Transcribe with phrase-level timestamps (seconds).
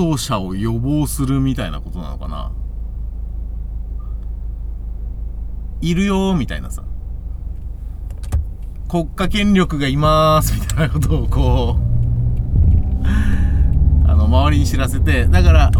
[0.00, 2.52] 走車を予防するみたいなことなのかな？
[5.82, 6.82] いるよみたいなさ。
[8.88, 11.76] 国家権力がいますみたいなことをこ
[13.04, 13.06] う
[14.08, 15.70] あの周りに知らせてだから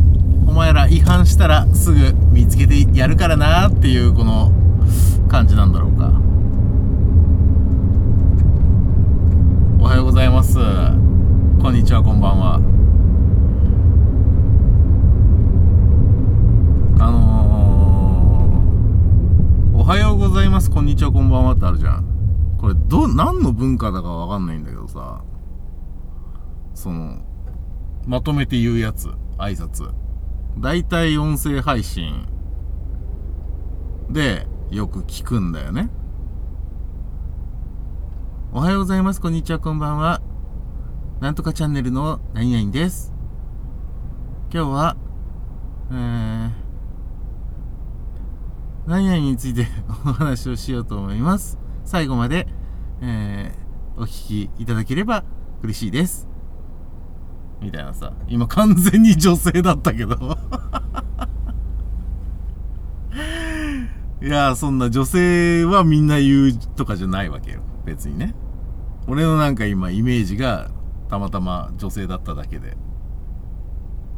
[0.47, 4.53] お前ら違反したらすぐ見つけてやるからなっていうこの
[5.29, 6.13] 感じなんだろうか。
[9.81, 10.55] おはようございます。
[11.61, 12.61] こんにちはこんばんは。
[17.03, 22.05] あのー、おはようございますこんにちはこんばんはってあるじゃん。
[22.61, 25.25] これど何の文化だかわかんないんだけどさ。
[26.75, 27.17] その
[28.07, 29.91] まとめて言うやつ挨拶。
[30.59, 32.27] 大体音声配信。
[34.11, 35.89] でよく聞くんだよね。
[38.53, 40.21] おはようございますこんにちはこんばんは。
[41.21, 43.15] なんとかチャンネルの何々です。
[44.53, 44.97] 今日は
[45.93, 46.60] えー
[48.91, 49.69] 何々について
[50.05, 52.49] お話をしようと思います最後まで、
[53.01, 55.23] えー、お聞きいただければ
[55.63, 56.27] 嬉しいです。
[57.61, 60.17] みたいなさ、今完全に女性だったけど
[64.23, 67.61] いやそんな女性はみんな言うとかじゃないわけよ。
[67.85, 68.35] 別にね。
[69.07, 70.73] 俺のなんか今イメージが
[71.09, 72.77] たまたま女性だっただけで。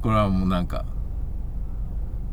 [0.00, 0.86] これはもうなんか、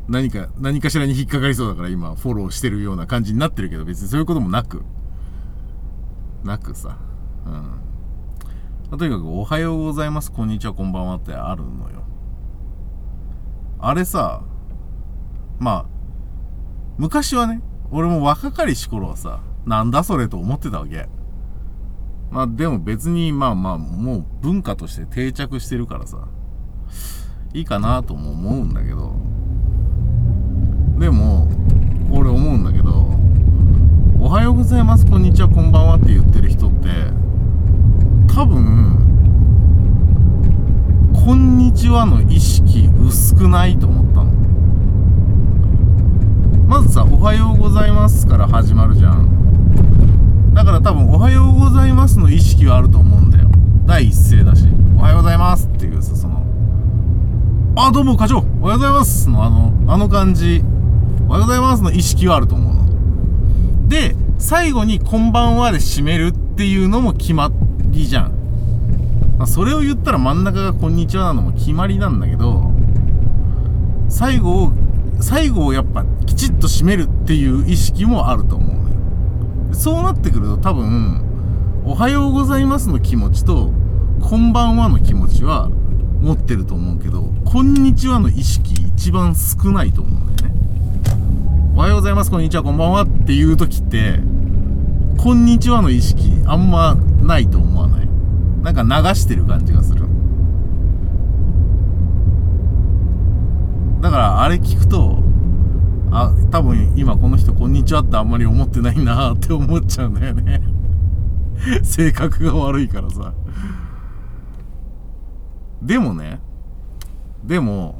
[0.10, 4.84] 何か、何かしらに引っかかりそうだから今フォローしてるような感じになってるけど別にそういうこともなく。
[6.44, 6.98] なくさ、
[7.46, 8.98] うん。
[8.98, 12.04] とにかく、おはようございます、こんにちは、こんばんはってあるのよ。
[13.78, 14.42] あれさ、
[15.60, 15.86] まあ、
[16.98, 17.62] 昔はね、
[17.92, 21.08] 俺も若かりし頃はさ、なんだそれと思ってたわけ。
[22.32, 26.28] まあでも別にまあまあもう文化として定着してるからさ、
[27.54, 29.14] いいかなとも思うんだけど、
[31.00, 31.48] でも、
[32.12, 33.08] 俺思うんだけど、
[34.20, 36.90] おはようございます、こんにちは、こんばんはって言ってる人って、
[38.28, 38.98] 多分、
[41.14, 44.32] こんにちはの意識薄くないと思ったの。
[46.68, 50.54] まずさ、おはようございますから始まるじゃん。
[50.54, 53.50] だから多分、おはようございますの意識はあると思うんだよ。
[53.86, 54.68] 第一声だし、
[54.98, 56.44] おはようございますっていうさ、その、
[57.78, 60.62] あ、どうも課長、おはようございますのあの、あの感じ、
[61.30, 63.88] おはようございますの意識はあると思うの。
[63.88, 67.52] で、最後にこんばんはで締めるっていうのも決ま
[67.92, 68.32] りじゃん。
[69.38, 72.72] まあ、それを言ったら真ん中がこんにちはなのも決まりなんだけど、
[74.10, 74.72] 最後を、
[75.22, 78.96] 最後をやっぱきちっと締めるっていう意識もあると思うのよ。
[79.74, 81.22] そうなってくると多分、
[81.86, 83.72] おはようございますの気持ちと、
[84.20, 85.70] こんばんはの気持ちは
[86.22, 90.29] 持ってると思うけど、こんにちはの意識一番少ないと思う。
[91.80, 93.04] おはようございます、こんにちは、こんばんは。
[93.04, 94.20] っていう時って、
[95.18, 98.10] こんにちはの意識あんまないと思わない？
[98.62, 100.02] なんか流してる感じがする。
[104.02, 105.24] だからあれ聞くと、
[106.12, 110.62] あ、多分今この人こんにちはってあんまり思ってないなって思っちゃうんだよね。
[111.84, 113.34] 性格が悪いからさ。
[115.82, 116.42] でもね、
[117.46, 117.99] でも、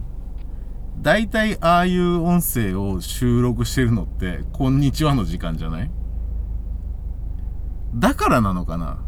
[1.02, 5.92] 大体ああいう音声を収録してるのって、こんにちはの時間じゃない？
[7.96, 9.00] だからなのかな？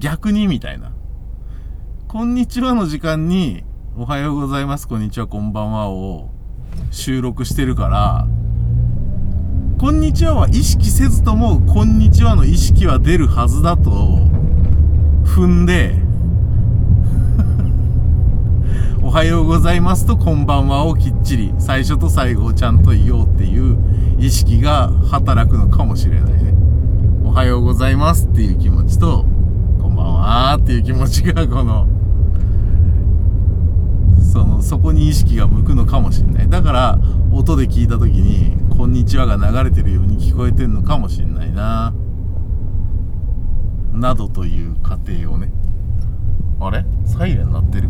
[0.00, 0.92] 逆にみたいな。
[2.08, 3.62] こんにちはの時間に、
[3.96, 6.30] おはようございます、こんにちは、こんばんはを
[6.90, 8.26] 収録してるから、
[9.78, 13.90] こんにちはは意識せずとも、こんにちはの意識は出るはずだと
[15.24, 15.94] 踏んで、
[19.06, 23.78] おはようございますとこんばんはをきっちり最初と最後をちゃんと言おうっていう
[24.18, 26.52] 意識が働くのかもしれないね。
[27.24, 29.24] おはようございますっていう気持ちと、
[29.80, 31.86] こんばんはっていう気持ちがこの、
[34.20, 36.50] その、そこに意識が向くのかもしれない。
[36.50, 36.98] だから、
[37.30, 41.94] 音で聞いた時に、こんにちはが流れてるように聞こえてんのかもしれないな。
[43.92, 45.52] などという過程をね。
[46.58, 46.84] あれ？
[47.04, 47.88] サイレン鳴ってる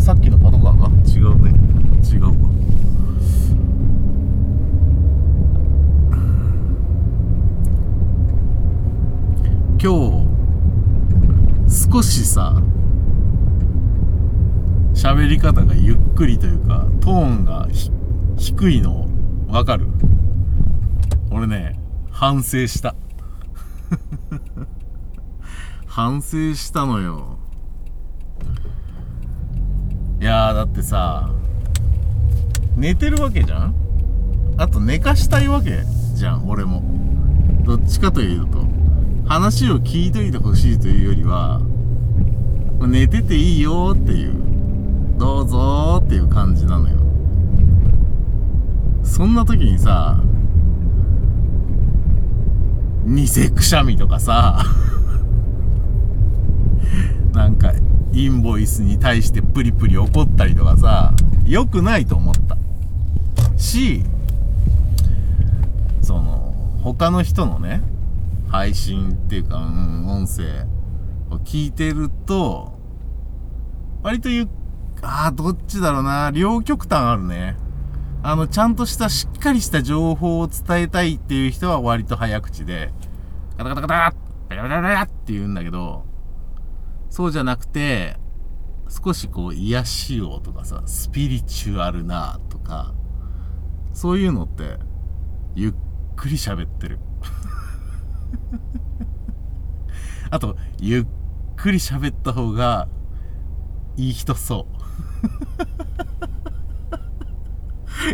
[0.00, 0.88] さっきのパトカーが？
[1.06, 1.50] 違うね。
[2.10, 2.32] 違うわ。
[9.82, 10.26] 今
[11.68, 12.60] 日少しさ
[14.94, 17.68] 喋り方がゆっくりというかトーンが
[18.36, 19.06] 低いの
[19.48, 19.86] わかる？
[21.30, 21.78] 俺ね
[22.10, 22.94] 反省した。
[25.86, 27.38] 反省したのよ。
[30.20, 31.30] いやだってさ
[32.76, 33.74] 寝てるわけじゃん？
[34.58, 35.82] あと寝かしたいわけ
[36.14, 36.82] じゃん俺も。
[37.64, 38.68] どっちかというと。
[39.26, 41.60] 話を聞いといてほしいというよりは
[42.80, 44.34] 寝てていいよっていう
[45.16, 46.96] どうぞっていう感じなのよ。
[49.04, 50.20] そんな時にさ
[53.06, 54.64] 偽くしゃみとかさ
[57.32, 57.72] なんか
[58.12, 61.12] インボイスに対してプリプリ怒ったりとかさ
[61.44, 62.56] 良くないと思った。
[63.56, 64.02] し
[66.02, 67.82] その他の人のね
[68.48, 70.66] 配信っていうか、うん、音声
[71.30, 72.78] を聞いてると
[74.02, 74.48] 割とゆ
[75.02, 77.56] ああどっちだろうな両極端あるね。
[78.22, 82.92] あのちゃんとしたしっかりした情報を伝えたいっていう人は割と早口で
[83.56, 83.94] ガタガタガタ
[84.50, 86.04] ガタガタガタって言うんだけど
[87.10, 88.16] そうじゃなくて、
[88.88, 92.94] 少しこう癒しようとかさ、スピリチュアルなとか、
[93.92, 94.78] そういうのって、
[95.54, 95.74] ゆっ
[96.16, 97.00] くり喋ってる。
[100.30, 101.06] あと、ゆっ
[101.56, 102.88] くり喋った方が、
[103.96, 104.66] いい人そ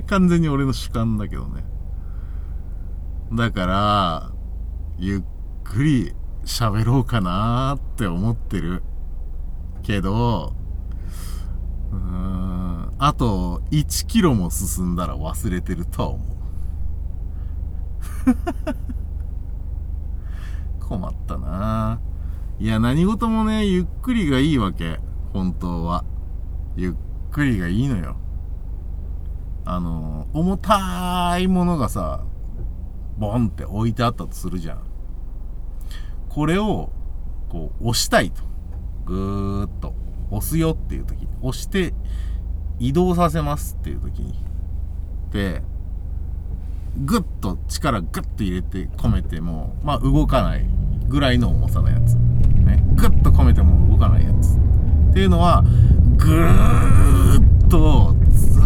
[0.00, 0.02] う。
[0.08, 1.64] 完全に俺の主観だけどね。
[3.32, 4.32] だから、
[4.98, 5.22] ゆっ
[5.64, 6.14] くり
[6.46, 8.82] 喋ろうかなって思ってる。
[9.82, 10.52] けど、
[11.92, 16.26] うーん、あと1キロも進んだら忘れてるとは思う。
[20.80, 22.00] 困ったな
[22.58, 25.00] いや、何事もね、ゆっくりがいいわけ。
[25.32, 26.04] 本当は。
[26.76, 26.94] ゆっ
[27.32, 28.16] くりがいいのよ。
[29.64, 32.24] あの、重たいものがさ、
[33.18, 34.85] ボンって置いてあったとするじゃん。
[36.36, 36.90] これを
[37.48, 38.42] こう押したいと。
[39.06, 39.94] ぐーっと。
[40.30, 41.94] 押すよっていう時押して
[42.78, 44.34] 移動させますっていう時に。
[45.32, 45.62] で
[46.98, 50.66] グッと力グッと入れて込めてもまあ動かない
[51.08, 54.56] ぐらいの重さのやつ、ね、グッと込めても動かないやつ。
[54.56, 55.64] っていうのは
[56.18, 58.14] ぐーっと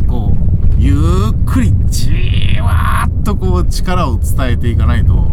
[0.09, 2.11] こうゆっくりじ
[2.61, 5.31] わーっとこう力を伝えていかないと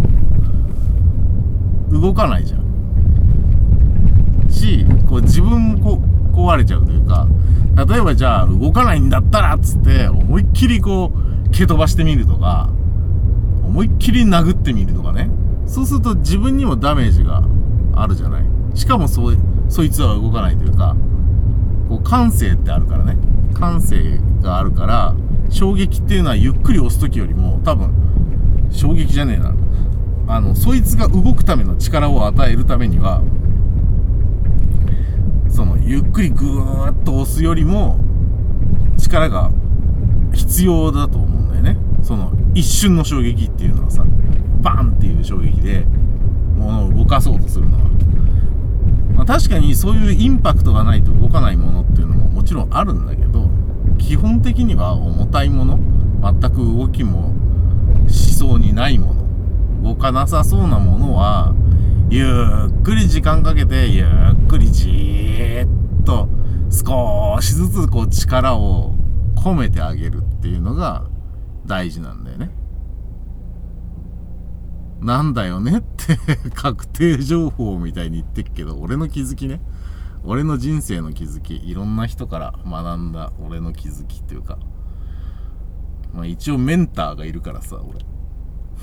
[1.92, 2.68] 動かないじゃん。
[4.50, 6.02] しこう自分もこ
[6.34, 7.28] 壊れちゃうというか
[7.88, 12.70] 例えばじゃあ動かないんだったらっつって思いっきりこう蹴飛ばしてみるとか
[13.64, 15.30] 思いっきり殴ってみるとかね。
[15.66, 17.44] そうすると自分にもダメージが
[17.94, 18.44] あるじゃない。
[18.74, 19.32] しかもそ
[19.70, 20.96] そいつは動かないというか
[21.90, 23.18] こう感性ってあるからね。
[23.54, 25.16] 感性があるから
[25.50, 27.92] 衝撃っていうのはゆっくり押す時よりも多分
[28.70, 29.54] 衝撃じゃねえな。
[30.28, 33.22] あのそいつが動くための力を与えるためには
[35.50, 37.98] そのゆっくりぐーっと押すよりも
[38.98, 39.52] 力が
[40.34, 41.78] 必要だと思うんだよね。
[42.04, 44.06] その一瞬の衝撃っていうのはさ
[44.62, 45.86] バンっていう衝撃で
[46.58, 47.84] 物を動かそうとするのは、
[49.16, 53.50] まあ、確かにそういうインパクトがないと動かないものっていうのももちろんあるんだけど
[53.98, 55.80] 基本的には重たいもの
[56.22, 57.34] 全く動きも
[58.08, 59.17] しそうにないもの
[59.84, 61.54] 動かなさそうなものは、
[62.10, 62.26] ゆ
[62.70, 66.30] っくり時間かけて、ゆっくりじーっと
[66.72, 68.96] 少しずつこう力を
[69.36, 71.06] 込めてあげるっていうのが
[71.66, 72.50] 大事なんだよね。
[75.02, 76.18] なんだよねって
[76.56, 79.62] 確定情報みたいに言ってっけど、俺の気づきね。
[80.24, 81.56] 俺の人生の気づき。
[81.70, 84.58] いろんな人から学んだ俺の気づきっていうか。
[86.14, 88.00] まあ一応メンターがいるからさ、俺。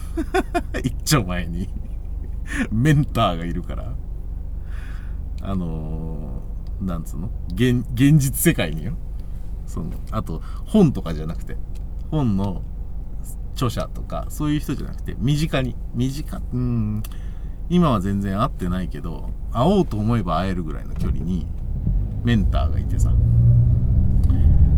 [0.83, 1.69] 一丁前に。
[2.71, 3.93] メンターがいるから。
[5.43, 7.31] あのー、なんつうの？
[7.53, 8.95] 現現実世界によ。
[9.67, 11.57] そのあと本とかじゃなくて。
[12.11, 12.63] 本の
[13.55, 15.77] 著者とかそういう人じゃなくて身近に。
[15.95, 17.03] 身近うん。
[17.71, 21.47] 今は全然会ってないけど会おうと思えば会えるぐらいの距離に
[22.23, 23.13] メンターがいてさ。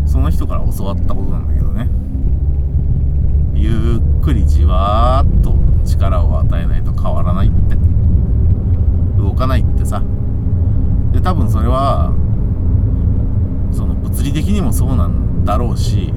[0.05, 1.56] その人から教わったことなんだけど。
[3.57, 7.77] ゆっくりじわーっと力を与えないと変わらないって。
[9.19, 10.03] 動かないってさ。
[11.13, 12.13] で多分それは
[13.73, 16.13] その物理的にもそうなんだろうし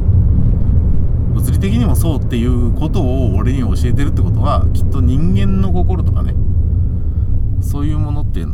[1.34, 6.34] 物理的にもそうっていうことを俺に教えてるってことはきっと人間の心とかね
[7.62, 8.46] そういうものって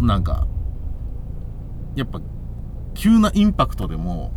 [0.00, 0.46] なんか
[1.94, 2.20] やっぱ
[2.94, 4.32] 急なインパクトでも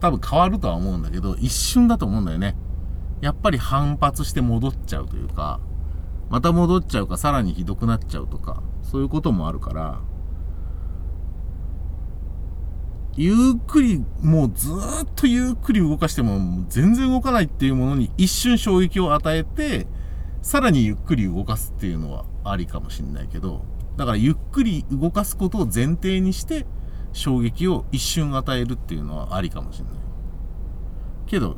[0.00, 2.56] 多分変わるとは思うんだけど一瞬だと思うんだよね。
[3.20, 5.60] やっぱり反発して戻っちゃうというか
[6.30, 10.00] また戻っちゃうかさらにひどくなっちゃうとかそういうこともあるから
[13.16, 19.88] ゆっくりもうずっとゆっくり動かしても全然動かないっていうものに一瞬衝撃を与えて
[20.40, 23.64] さらにゆっくり動かすっていうのはありかもしんないけど
[23.96, 26.64] だからゆっくり動かすことを前提にして
[27.12, 29.94] 衝撃を一瞬与えるっていうのはありかもしんない。
[31.26, 31.56] けど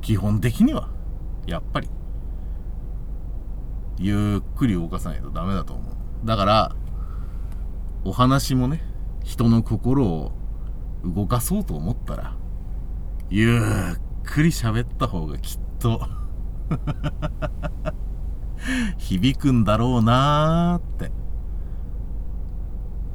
[0.00, 0.88] 基本的には
[1.46, 1.88] やっぱり
[3.98, 6.26] ゆっくり動かさないとダメだと思う。
[6.26, 6.76] だから
[8.04, 8.82] お話もね
[9.22, 10.32] 人の心を
[11.04, 12.36] 動かそうと思ったら
[13.28, 13.60] ゆっ
[14.24, 16.00] くり喋った方がきっと
[18.98, 21.12] 響くんだろうなーって。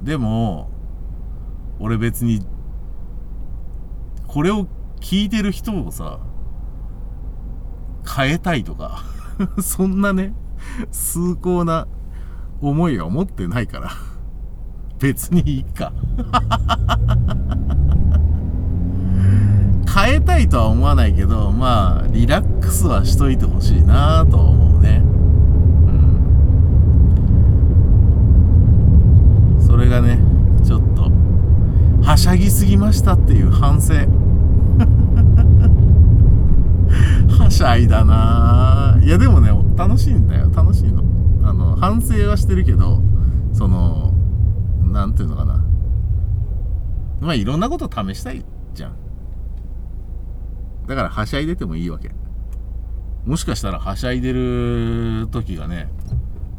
[0.04, 0.70] でも
[1.80, 2.46] 俺別に
[4.28, 4.68] これを
[5.02, 6.20] 聞いてる人をさ
[8.16, 9.04] 変えたいとか
[9.62, 10.34] そんなね
[10.92, 11.88] 崇高な
[12.62, 13.92] 思いは持ってないから
[15.00, 15.92] 別にいいか。
[19.94, 25.02] 変えたいとは思わないけどまあリラックスはしといてほしいなと思うね。
[29.58, 29.66] うん。
[29.66, 30.25] それがね
[32.06, 33.96] はしゃぎすぎましたっていう反省。
[37.44, 39.00] はしゃいだな。
[39.02, 40.52] いやでもね楽しいんだよ。
[40.56, 41.04] 楽しいの。
[41.44, 43.02] あの反省はしてるけど
[43.54, 44.14] その
[44.92, 45.66] なんていうのかな。
[47.22, 48.46] まあいろんなこと試したい
[48.76, 48.92] じゃん。
[50.88, 52.12] だからはしゃいでてもいいわけ。
[53.26, 55.90] もしかしたらはしゃいでる時がね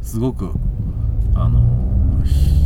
[0.01, 0.51] すごく
[1.35, 1.61] あの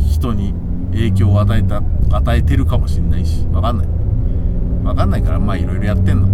[0.10, 0.56] 人に
[0.92, 1.82] 影響を与えた
[2.12, 3.88] 与えてるかもしんないしわかんない。
[4.84, 6.28] わかんないからまあいろいろやってんの。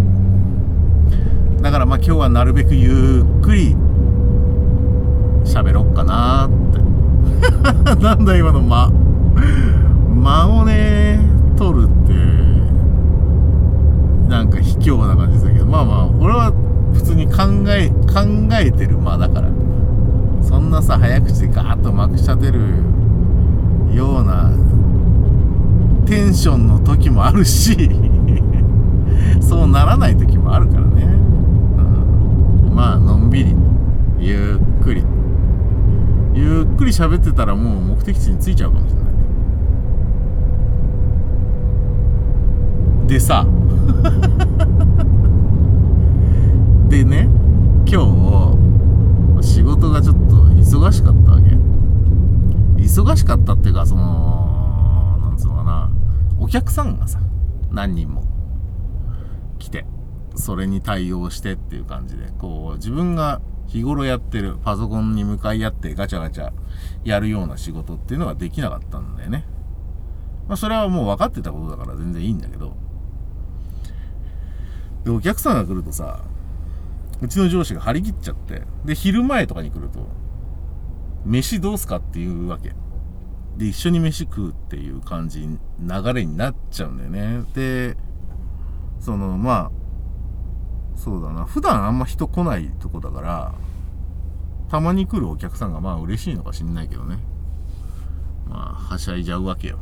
[1.62, 3.74] だからまあ今日はなるべくゆっくり
[5.44, 7.98] 喋ろっかなーって。
[8.02, 8.90] なんだ今の間。
[10.14, 11.20] 間をね
[11.56, 12.12] 取るって
[14.28, 15.66] なんか卑怯な感じだけど。
[15.66, 16.52] まあまあ俺は
[16.92, 17.94] 普通に考え考
[18.60, 19.48] えてる間だから。
[20.42, 22.60] そんなさ早口でガーッとまくし立てる
[23.98, 24.52] ような
[26.06, 27.90] テンションの時もあるし
[29.42, 31.02] そうならない時もあるからね、
[32.68, 33.56] うん、まあのんびり
[34.20, 35.04] ゆっくり。
[36.34, 39.08] ゆっくり喋ってたらもう目的地に着いちゃうかもしれな
[43.06, 43.44] いでさ。
[46.88, 47.28] でね
[47.86, 48.04] 今
[49.40, 51.27] 日仕事がちょっと忙しかった。
[52.98, 55.90] 忙しかったっていうかそのなんつうのかな
[56.40, 57.20] お客さんがさ
[57.70, 58.24] 何人も
[59.60, 59.86] 来て
[60.34, 66.52] それに対応してっていう感じでこう自分が日頃やってるパソコンに向かい合ってガチャガチャ
[67.04, 69.44] やるような仕事っていうのができなかったんだよね。
[70.48, 72.74] まあそれはもう分かってたことだから全然いいんだけど。
[75.04, 76.24] で、お客さんが来るとさ、
[77.20, 80.08] うちの上司が張り切っちゃって、で、昼前とかに来ると、
[81.26, 82.72] 飯どうすかっていうわけ。
[83.58, 85.58] で、一緒に飯食うっていう感じ、流
[86.14, 87.44] れになっちゃうんだよね。
[87.54, 87.96] で、
[89.00, 89.70] その、まあ、
[90.98, 91.44] そうだな。
[91.44, 93.54] 普段あんま人来ないとこだから
[94.68, 97.18] たまに来るお客さんがまあ嬉しいのか知んないけどね。
[98.48, 99.78] まあはしゃいじゃうわけよ。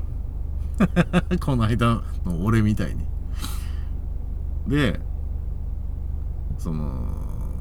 [1.41, 3.07] この間の俺みたいに。
[4.69, 5.01] で
[6.59, 6.93] その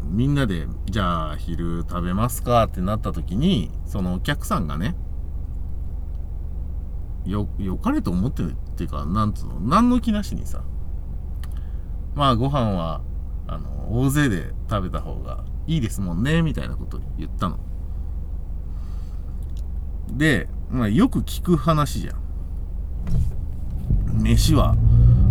[0.10, 4.96] みんなでじゃあ昼食べますかってなった時にそのお客さんがね
[7.25, 10.63] よよかれと思ってるっていうかなんつうの何の気なしにさ
[12.13, 13.01] まあご飯は
[13.48, 17.60] あの大勢で食べた方がいいですもんねみたいなこと言ったの。
[20.12, 22.15] で、まあ、よく聞く話じゃん。
[24.22, 24.75] 飯は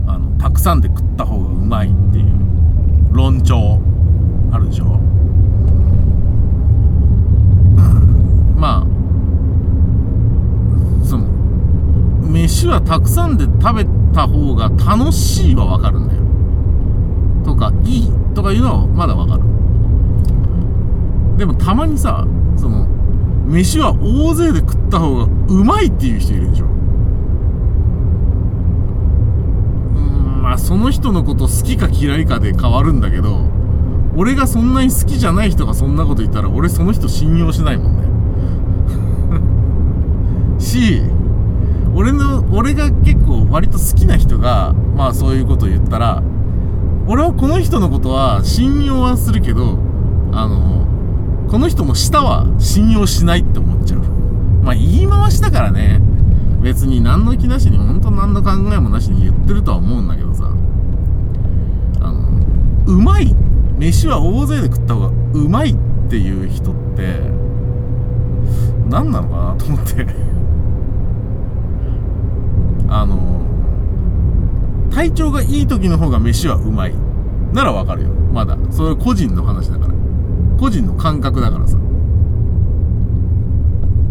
[0.07, 2.27] あのたくさんで食った方がうまいっていう
[3.13, 3.81] 論調
[4.53, 4.91] あるでしょ、うん、
[8.57, 8.87] まあ
[11.05, 11.27] その
[12.65, 16.21] 飯はたくさんで食べた方が楽しいはわかるんだよ。
[17.45, 19.43] とかいいとかいうのはまだわかる。
[21.37, 22.87] でもたまにさその
[23.47, 26.67] 飯は大勢で食った方がうまいっていう人いるでしょ。
[26.67, 26.69] う
[30.39, 33.41] んまあその人のこと好きか嫌いかで変わるんだけど
[34.17, 38.05] 俺がそんなに好きじゃない人がそんなこと言ったら俺その人信用しないもんね。
[40.65, 41.03] し
[41.95, 46.23] 俺の俺が結構割と好きな人がまあそういうことを言ったら
[47.07, 49.79] 俺はこの人のことは信用はするけど
[50.33, 50.87] あの
[51.49, 54.01] この人の舌は信用しないって思っちゃう。
[54.01, 56.01] まあ言い回しだからね。
[56.63, 60.51] 別に何の気なしに本当何の考えもなしに言ってるとは思うんだけどさ。
[62.01, 62.29] あの
[62.87, 63.35] うまい
[63.79, 65.77] 飯は大勢で食った方がうまいっ
[66.09, 67.21] ていう人って
[68.89, 70.34] 何なのかなと思って。
[72.89, 73.41] あの
[74.91, 76.95] 体調がいい時の方が飯はうまい。
[77.53, 78.11] ならわかるよ。
[78.11, 78.57] まだ。
[78.71, 79.95] それは個人の話だから。
[80.59, 81.77] 個人の感覚だからさ。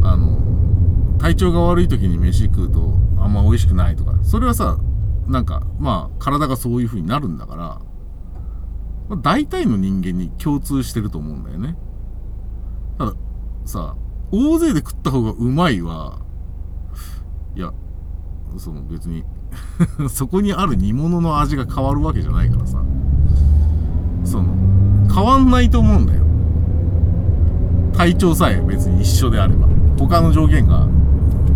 [0.03, 4.13] あの体調が悪い時に飯食うとあんま美味しくないとか。
[4.23, 4.77] それはさ
[5.27, 7.63] なんかまあ体がそういう風になるんだから、
[9.09, 11.77] まあ、大体の人間に共通してると思うんだよね。
[12.97, 13.13] ただ
[13.65, 13.95] さ
[14.31, 16.19] 大勢で食った方がうまいは
[17.55, 17.71] いや
[18.59, 19.23] その別に
[20.09, 22.79] そこにある煮物の味が変わるわけじゃないからさ。
[24.23, 24.53] その
[25.13, 26.23] 変わんないと思うんだよ。
[27.93, 29.67] 体調さえ別に一緒であれば。
[29.97, 30.87] 他の条件が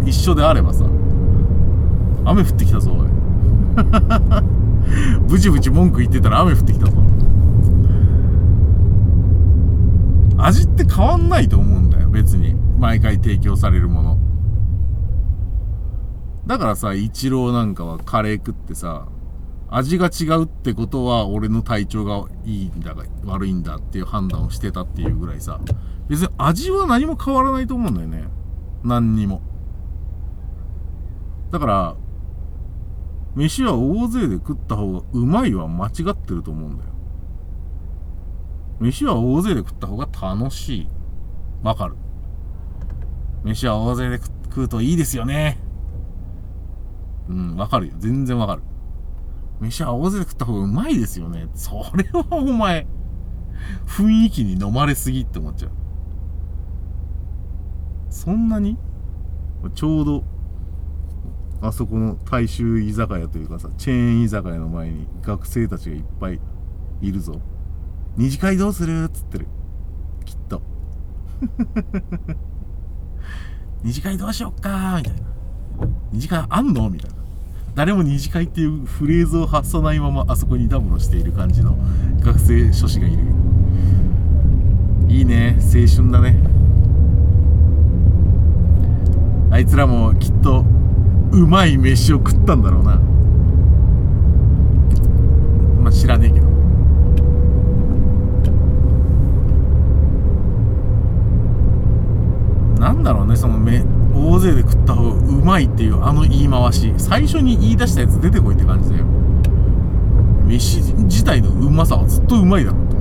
[0.05, 0.85] 一緒であればさ。
[2.25, 3.07] 雨降ってきたぞおい。
[5.27, 6.91] ブチブチ文句言ってたら雨降ってきたぞ。
[10.37, 12.55] 味って変わんないと思うんだよ別に。
[12.79, 14.17] 毎回提供されるもの。
[16.47, 19.09] だからさ、イチローなんかはカレー食ってさ、
[19.69, 25.59] 味が違うってことは俺の体調がいいんだか悪いんだっていう判断をしてたっていうぐらいさ、
[26.07, 28.29] 別に味は何も変わらないと思うんだよね。
[28.81, 29.41] 何にも。
[31.51, 31.95] だから、
[33.35, 36.89] 飯は大勢で食った方がうまいは間違ってると思うんだよ。
[38.79, 40.87] 飯は大勢で食った方が楽しい。
[41.61, 41.95] わかる。
[43.43, 45.66] 飯は大勢で食うといいですよね。
[47.29, 47.93] うん、わかるよ。
[47.97, 48.61] 全然わかる。
[49.59, 51.49] 飯は大勢で食った方がうまいですよね。
[51.53, 52.87] それはお前、
[53.87, 55.71] 雰囲気に飲まれすぎって思っちゃう。
[58.09, 58.77] そんなに？
[59.73, 60.23] ちょうど、
[61.61, 66.39] あそこの大衆居酒屋というかさ、チェーン居酒屋の前に学生たちがいっぱい
[67.01, 67.41] いるぞ。
[68.15, 69.47] 二次会どうするっつってる。
[70.25, 70.61] きっと。
[73.83, 75.21] 二次会どうしよっかみたいな。
[76.11, 77.16] 二次会あんのみたいな。
[77.77, 81.77] 誰も二次会っていうフレーズを発さないままあそこにダムロしている感じの
[82.21, 83.19] 学生諸子がいる。
[85.07, 85.55] いいね。
[85.59, 86.39] 青春だね。
[89.51, 90.65] あいつらもきっと
[91.31, 92.95] うまい飯を食ったんだろうな。
[95.79, 96.47] まあ知らねえけど。
[102.79, 103.83] なんだろうね、そのめ、
[104.17, 106.93] 大勢で食った方がうまいっていうあの言い回し。
[106.97, 109.05] 最初に言い出したやつ出てこいって感じだよ。
[110.45, 112.97] 飯自体のうまさはずっとうまいだろと。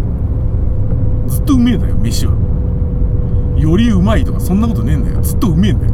[1.30, 2.34] ずっとうめえんだよ、飯は。
[3.56, 5.20] よりうまいとかそんなことねえんだよ。
[5.22, 5.92] ずっとうめえんだよ。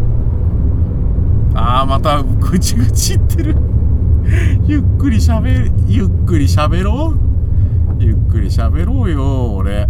[1.55, 3.57] あー、またぐちぐち言ってる。
[4.67, 8.03] ゆっくり喋る、ゆっくり喋ろう。
[8.03, 9.89] ゆっくり喋ろうよ、俺。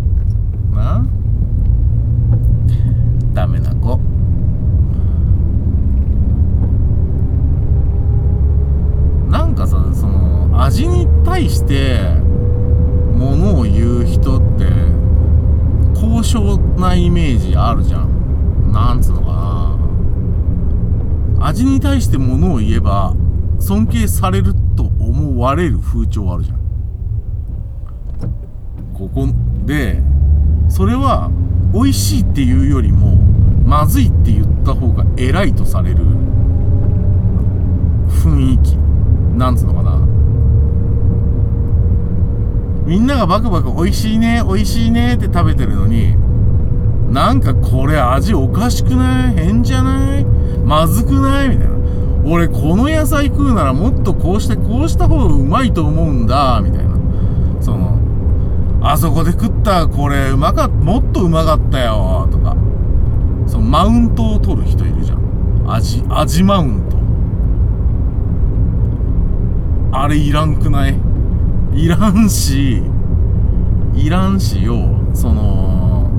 [0.74, 1.06] な？
[3.32, 3.98] ダメな子
[9.30, 12.00] なんかさその味に対して
[13.16, 14.66] ものを言う人って
[15.94, 18.72] 高尚なイメージあるじゃん。
[18.72, 19.26] なんつうのか
[21.38, 21.46] な。
[21.46, 23.14] 味に対してものを言えば
[23.58, 26.58] 尊敬されると思われる風潮あるじゃん。
[28.94, 29.28] ここ
[29.64, 30.02] で
[30.68, 31.30] それは
[31.72, 33.16] 美味しいっていうよりも
[33.64, 35.98] まずいって言った方が偉いとされる
[38.08, 38.81] 雰囲気。
[39.42, 39.96] なんつうのかな。
[42.86, 46.14] みんながバクバク美味しいね美味しいねって食べてるのに
[47.12, 49.34] なんかこれ味おかしくない？
[49.34, 50.24] 変じゃない？
[50.64, 51.48] まずくない？
[51.48, 51.74] みたいな。
[52.24, 56.60] 俺この野菜食うならもっとこうしてこうした方がうまいと思うんだ。
[56.60, 56.92] みたいな。
[57.60, 57.98] その
[58.80, 62.56] あそこで食ったこれうまかもっとうまかったよとか。
[63.48, 65.64] そのマウントを取る人いるじゃん。
[65.68, 67.01] 味味マウント。
[69.92, 70.98] あれいらんくない？
[71.74, 72.82] いらんし
[73.94, 76.10] いらんしよその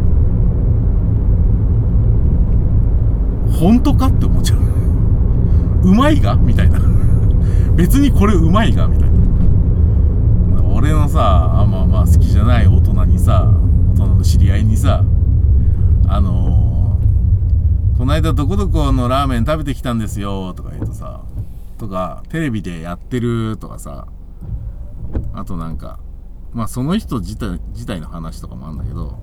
[3.51, 4.59] 本当かって思っちゃう。
[5.83, 6.35] うまいが？
[6.35, 6.79] みたいな。
[7.75, 8.87] 別にこれうまいが？
[8.87, 10.63] みたいな。
[10.75, 13.51] 俺のさあまあまあ好きじゃない大人にさ
[13.93, 15.03] 大人の知り合いにさ
[16.07, 21.21] あのー、ここの間どこどこのラーメン食べてきたんですよとか言うとさ
[21.77, 24.07] とかテレビでやってるとかさ
[25.33, 25.99] あとなんか
[26.53, 29.19] まあその人自体自体の話とかもあるんだけど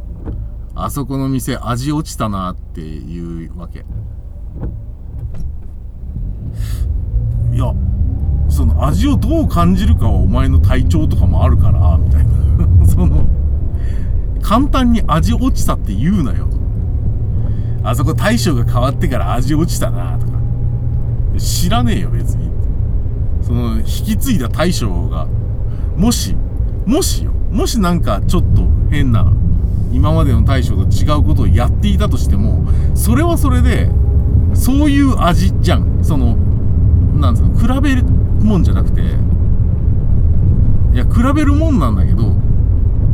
[0.74, 3.84] あそこの店味落ちたなっていうわけ。
[7.52, 7.74] いや
[8.48, 12.30] その味をどう感じるかはお前の体調とかもあるからみたいな。
[12.86, 13.26] その
[14.42, 16.48] 簡単に味落ちたって言うなよ
[17.82, 20.29] あそこ大将が変わってから味落ちたなとか。
[21.40, 22.50] 知らねえよ別に。
[23.42, 25.26] その引き継いだ大将が。
[25.96, 26.36] もし
[26.86, 27.32] もしよ。
[27.50, 29.32] もしなんかちょっと変な
[29.92, 33.88] 今までの大将と違うことをやっていたとしてもそれはそれで
[34.54, 36.04] そういう味じゃん。
[36.04, 36.36] その
[37.18, 39.00] なんつうの比べるもんじゃなくて。
[40.92, 42.34] いや比べるもんなんだけど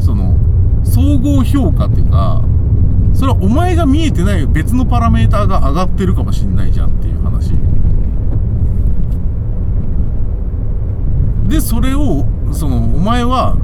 [0.01, 0.35] その
[0.83, 2.43] 総合評価っていうか
[3.13, 7.53] それはお前が見えてない別のパラメーターが上がってるかもしんないじゃんっていう話
[11.49, 13.57] でそれをそのお前は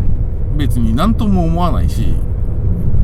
[0.56, 2.14] 別に何とも思わないし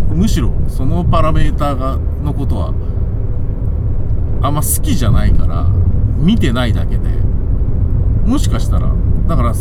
[0.09, 2.69] むしろそのパラメーターがのことは
[4.43, 5.64] あんま好きじゃないから
[6.17, 7.09] 見てないだけで
[8.25, 8.93] もしかしたら
[9.27, 9.55] だから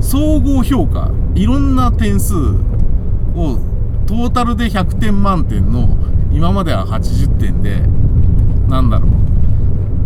[0.00, 3.58] 総合評価いろんな点数を
[4.06, 5.96] トータルで100点満点の
[6.32, 7.80] 今までは80点で
[8.68, 9.10] なんだろう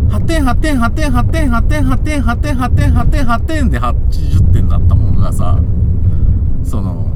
[0.09, 5.59] 8点8点8点8点8点8点8点8点8点8点で80点だったものがさ
[6.65, 7.13] その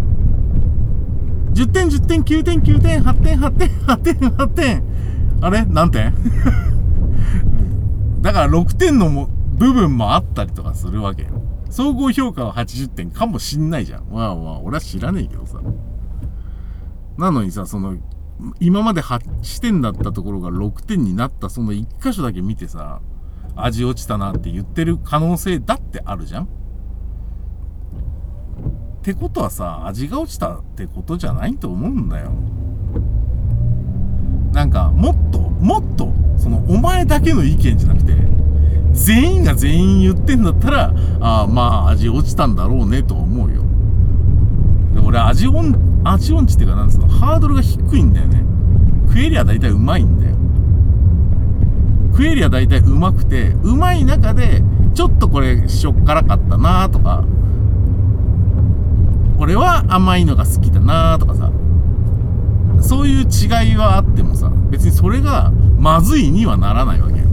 [1.54, 4.84] 10点10点9点9点8点8点8点8点
[5.40, 6.14] あれ何点
[8.22, 9.28] だから6点のも
[9.62, 11.28] 部分もあったりとかするわけよ。
[11.70, 14.08] 総合評価は80点かもしんないじゃん。
[14.10, 15.60] まあまあ、俺は知らねえけどさ。
[17.16, 17.96] なのにさ、その、
[18.60, 23.00] 今まで8点だったところが6点になったその1箇所だけ見てさ、
[23.56, 26.48] 味落ちたなって言ってる可能性だってあるじゃんっ
[29.04, 32.30] てことはさ、味が落ちたってことじゃないと思うんだよ。
[34.52, 38.14] なんか、もっと、もっと、その、お前だけの意見じゃなくて、
[38.92, 43.64] 全員が全員言ってんだったら、ああ、まあ、味落ちたんだろうね、と思うよ。
[45.12, 48.42] 俺、味音、味音痴っていうか、なんつうの、ハードルが低いんだよね。
[49.08, 50.36] 食えりゃ大体うまいんだよ。
[52.12, 54.62] 食えりゃ大体うまくて、うまい中で、
[54.94, 57.24] ちょっとこれ、しょっからかったなとか、
[59.38, 61.50] 俺は甘いのが好きだなとかさ、
[62.80, 67.26] そういう違いはあってもさ、別にそれがまずいにはならないわけよ。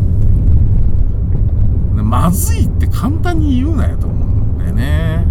[2.03, 5.27] まずいって簡単に言うなよと思うんだよね。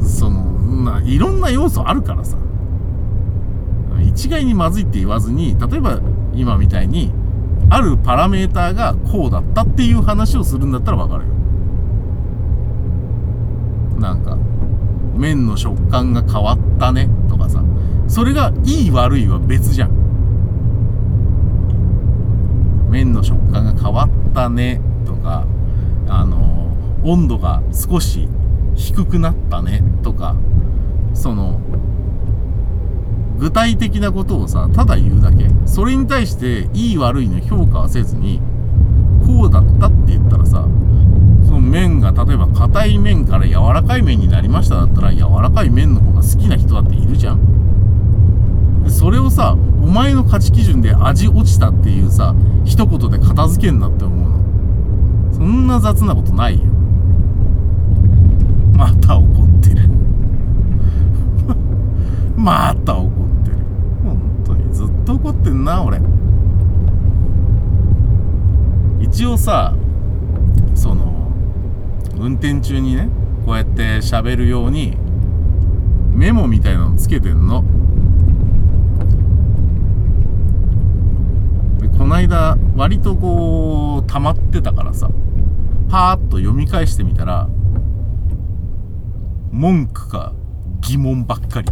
[0.00, 0.44] うん、その、
[0.86, 2.38] ないろんな要素あるからさ。
[4.02, 6.00] 一概にまずいって言わずに、例えば
[6.34, 7.12] 今みたいに、
[7.68, 11.34] あるパラメーターがこうだったっていう話をするんだったらわかるよ。
[13.98, 14.38] なんか、
[15.16, 17.62] 麺の食感が変わったねとかさ
[18.06, 19.90] それがいい悪いは別じゃん
[22.90, 25.46] 麺の食感が変わったねとか
[26.08, 26.72] あの
[27.02, 28.28] 温度が少し
[28.74, 30.36] 低くなったねとか
[31.16, 31.60] その
[33.38, 35.48] 具体的なことをさただ言うだけ。
[35.66, 38.40] それに対していい悪いの評価はせずに
[39.26, 40.66] こうだったって言ったらさ
[41.44, 48.84] その麺が例えば硬い麺から柔らかい麺になりましただったら柔らかい麺の方が好きな人だっているじゃん。
[48.84, 54.36] でそれをさお前の価値基準で味落ちたっていうさ一言で片付けんなって思うの。
[55.34, 56.64] そんな雑なことないよ。
[58.74, 59.88] また怒ってる
[62.36, 63.10] また怒っ
[63.44, 63.56] てる。
[64.04, 66.00] 本当にずっと怒ってんな俺。
[69.00, 69.74] 一応さ
[70.74, 71.30] その
[72.18, 73.08] 運転中にね
[73.46, 74.96] こうやって喋るように
[76.12, 77.64] メモみたいなのつけてんの。
[81.78, 85.08] でこないだ割とこう溜まってたからさ
[85.88, 87.48] パーッと読み返してみたら
[89.52, 90.34] 文句か
[90.80, 91.68] 疑問ばっかり。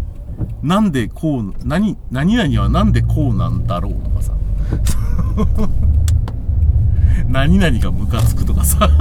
[0.63, 4.33] なんでこう何何々はなんでこうなんだろうとかさ。
[7.29, 8.89] 何々がムカつくとかさ。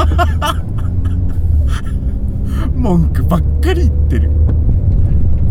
[2.76, 4.32] 文句ばっかり言ってる。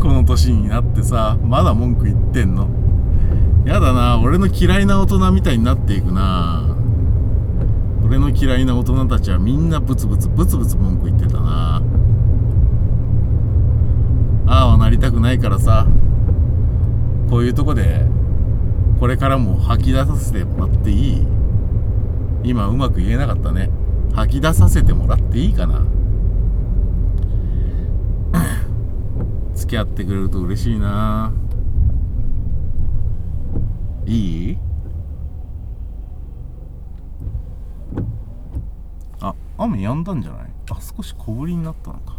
[0.00, 2.68] この年になってさまだ文句言ってんの。
[3.64, 6.72] やだな俺の嫌いな大人みたいになっていくな。
[8.04, 11.82] 俺の嫌いな大人たちはみんなブツブツブツブツ文句言ってたな
[14.46, 15.88] ああはなりたくないからさ
[17.28, 18.06] こういうとこで
[19.00, 21.26] これからも吐き出させてもらっていい？
[22.44, 23.68] 今うまく言えなかったね。
[24.14, 25.84] 吐き出させてもらっていいかな？
[29.56, 31.32] 付き合ってくれると嬉しいな。
[34.06, 34.58] いい？
[39.20, 40.46] あ雨止んだんじゃない？
[40.70, 42.11] あ少し小降りになったのか。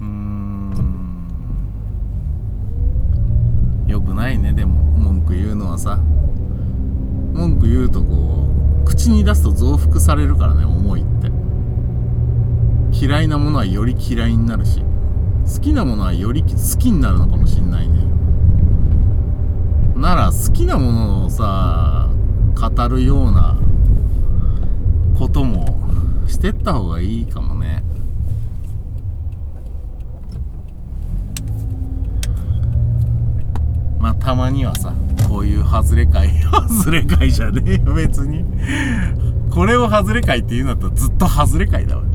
[0.00, 1.26] うん。
[3.86, 5.98] よくないねでも文句言うのはさ。
[7.34, 8.46] 文句言うとこ
[8.82, 11.32] う口に出すと増幅されるからね思いって。
[12.92, 14.84] 嫌いなものはより嫌いになるし
[15.52, 16.48] 好きなものはより好
[16.78, 17.98] きになるのかもしんないね。
[20.02, 22.08] なら好きなものをさ
[22.60, 23.56] 語るような
[25.16, 25.78] ことも
[26.26, 27.84] してった方がいいかもね。
[34.00, 34.92] まあたまにはさ
[35.28, 36.30] こういう外れ会
[36.68, 38.44] 外れ会じゃねえよ別に。
[39.50, 42.02] これを外れ会って言うんだったらずっと外れ会だわ。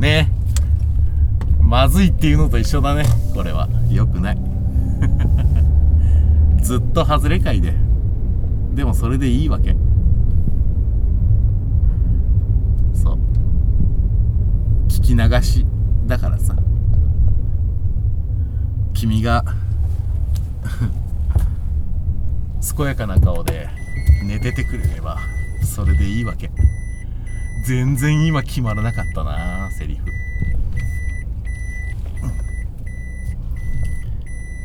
[0.00, 0.32] ね。
[0.40, 0.43] え
[1.74, 3.02] まずいっていうのと一緒だね。
[3.34, 3.68] これは。
[3.90, 4.38] よくない。
[6.62, 7.74] ずっと外れ会で。
[8.76, 9.76] でもそれでいいわけ。
[12.92, 13.18] そう。
[14.86, 15.66] 聞き流し
[16.06, 16.54] だからさ。
[18.92, 19.44] 君が
[22.76, 23.68] 健やかな顔で
[24.24, 25.18] 寝ててくれれば
[25.64, 26.52] それでいいわけ。
[27.66, 30.23] 全然今決まらなかったなセリフ。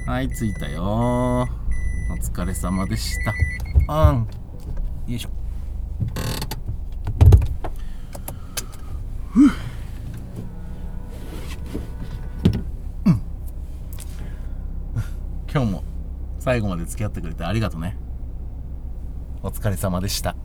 [0.09, 0.81] はい着いたよ。
[0.81, 1.47] お
[2.15, 3.93] 疲れ様でした。
[3.93, 4.27] あん
[5.05, 5.29] よいしょ。
[9.29, 9.49] ふう。
[13.05, 13.21] うん。
[15.53, 15.83] 今日も
[16.39, 17.95] 最後まで付き合ってくれてありがとね。
[19.43, 20.35] お疲れ様でした。